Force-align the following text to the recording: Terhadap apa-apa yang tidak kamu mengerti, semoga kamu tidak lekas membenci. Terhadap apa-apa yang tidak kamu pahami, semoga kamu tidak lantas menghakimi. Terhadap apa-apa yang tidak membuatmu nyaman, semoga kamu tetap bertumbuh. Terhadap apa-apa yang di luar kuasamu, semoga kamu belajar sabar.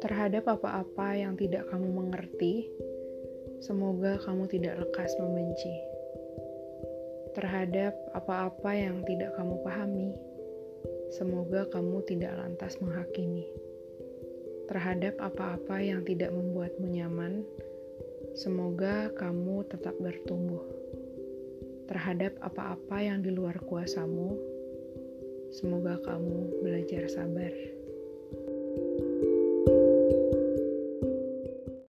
Terhadap 0.00 0.48
apa-apa 0.48 1.20
yang 1.20 1.36
tidak 1.36 1.68
kamu 1.68 1.92
mengerti, 1.92 2.72
semoga 3.60 4.16
kamu 4.24 4.48
tidak 4.48 4.80
lekas 4.80 5.12
membenci. 5.20 5.76
Terhadap 7.36 7.92
apa-apa 8.16 8.72
yang 8.72 9.04
tidak 9.04 9.36
kamu 9.36 9.60
pahami, 9.60 10.16
semoga 11.12 11.68
kamu 11.68 12.00
tidak 12.08 12.32
lantas 12.40 12.80
menghakimi. 12.80 13.52
Terhadap 14.64 15.20
apa-apa 15.20 15.76
yang 15.84 16.08
tidak 16.08 16.32
membuatmu 16.32 16.88
nyaman, 16.88 17.44
semoga 18.32 19.12
kamu 19.12 19.68
tetap 19.68 19.92
bertumbuh. 20.00 20.64
Terhadap 21.90 22.38
apa-apa 22.38 23.02
yang 23.02 23.18
di 23.18 23.34
luar 23.34 23.58
kuasamu, 23.66 24.38
semoga 25.50 25.98
kamu 26.06 26.62
belajar 26.62 27.10
sabar. 27.10 27.50